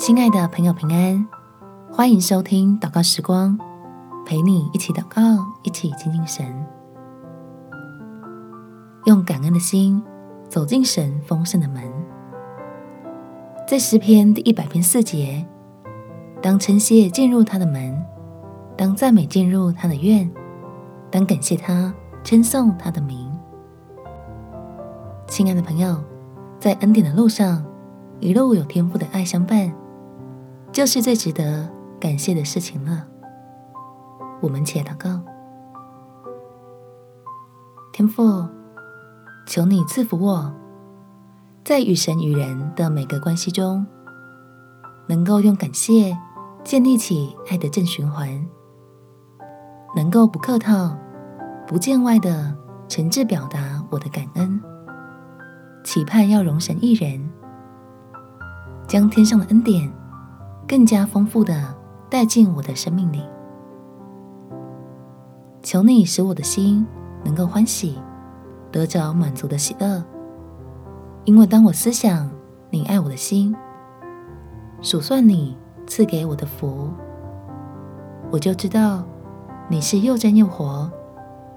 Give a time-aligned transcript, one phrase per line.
[0.00, 1.28] 亲爱的朋友，平安！
[1.92, 3.58] 欢迎收听祷告时光，
[4.24, 5.20] 陪你一起祷告，
[5.62, 6.46] 一起亲近神，
[9.04, 10.02] 用感恩的心
[10.48, 11.82] 走进神丰盛的门。
[13.68, 15.46] 在诗篇第一百篇四节，
[16.40, 18.02] 当称谢进入他的门，
[18.78, 20.28] 当赞美进入他的院，
[21.10, 21.92] 当感谢他，
[22.24, 23.30] 称颂他的名。
[25.28, 26.02] 亲爱的朋友，
[26.58, 27.62] 在恩典的路上，
[28.18, 29.70] 一路有天父的爱相伴，
[30.72, 31.68] 就是最值得
[32.00, 33.06] 感谢的事情了。
[34.40, 35.20] 我们且祷告：
[37.92, 38.48] 天父，
[39.46, 40.54] 求你赐福我，
[41.64, 43.84] 在与神与人的每个关系中，
[45.08, 46.16] 能够用感谢
[46.64, 48.28] 建立起爱的正循环，
[49.96, 50.96] 能够不客套、
[51.66, 52.56] 不见外的
[52.88, 54.60] 诚挚表达我的感恩，
[55.82, 57.28] 期盼要容神一人。
[58.86, 59.88] 将天上的恩典
[60.70, 61.74] 更加丰富的
[62.08, 63.24] 带进我的生命里，
[65.64, 66.86] 求你使我的心
[67.24, 67.98] 能够欢喜，
[68.70, 70.00] 得着满足的喜乐。
[71.24, 72.30] 因为当我思想
[72.70, 73.52] 你爱我的心，
[74.80, 76.88] 数算你赐给我的福，
[78.30, 79.02] 我就知道
[79.68, 80.88] 你是又真又活，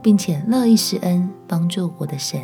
[0.00, 2.40] 并且乐意施恩帮助我的神，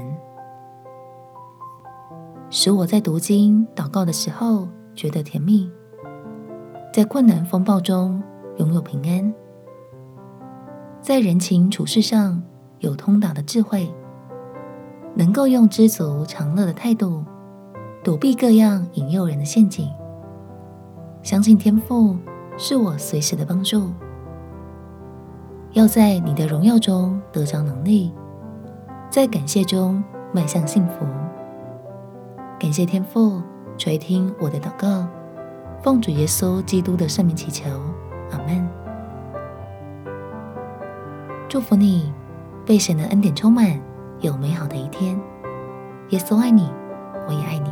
[2.50, 4.69] 使我在读经祷告的时候。
[4.94, 5.70] 觉得甜蜜，
[6.98, 8.20] 在困难风暴中
[8.56, 9.32] 拥有平安，
[11.00, 12.42] 在人情处事上
[12.80, 13.88] 有通达的智慧，
[15.14, 17.24] 能够用知足常乐的态度
[18.02, 19.88] 躲避各样引诱人的陷阱。
[21.22, 22.16] 相信天赋
[22.56, 23.92] 是我随时的帮助，
[25.74, 28.12] 要在你的荣耀中得着能力，
[29.08, 31.06] 在感谢中迈向幸福。
[32.58, 33.41] 感谢天赋。
[33.76, 35.06] 垂听我的祷告，
[35.89, 37.64] 奉主耶稣基督的圣名祈求，
[38.31, 38.69] 阿门。
[41.49, 42.12] 祝福你，
[42.66, 43.81] 被神的恩典充满，
[44.21, 45.19] 有美好的一天。
[46.10, 46.71] 耶稣爱你。
[47.27, 47.71] 我也爱你